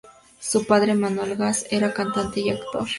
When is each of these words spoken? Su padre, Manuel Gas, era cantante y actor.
Su 0.39 0.65
padre, 0.65 0.95
Manuel 0.95 1.35
Gas, 1.35 1.67
era 1.69 1.93
cantante 1.93 2.39
y 2.39 2.49
actor. 2.49 2.87